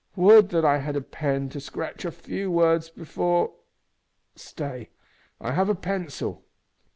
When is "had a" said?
0.79-1.01